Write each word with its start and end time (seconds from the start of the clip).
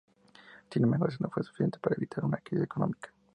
Sin 0.71 0.83
embargo, 0.83 1.07
eso 1.07 1.17
no 1.19 1.29
fue 1.29 1.43
suficiente 1.43 1.77
para 1.77 1.93
evitar 1.95 2.25
una 2.25 2.37
crisis 2.39 2.63
económica. 2.65 3.13